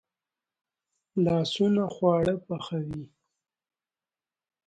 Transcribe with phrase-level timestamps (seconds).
[1.23, 3.01] لاسونه خواړه پخوي